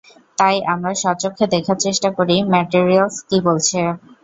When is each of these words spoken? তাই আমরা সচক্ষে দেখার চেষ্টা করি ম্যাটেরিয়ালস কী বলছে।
তাই 0.37 0.55
আমরা 0.73 0.91
সচক্ষে 1.01 1.45
দেখার 1.53 1.77
চেষ্টা 1.85 2.09
করি 2.17 2.35
ম্যাটেরিয়ালস 2.51 3.15
কী 3.29 3.37
বলছে। 3.47 3.79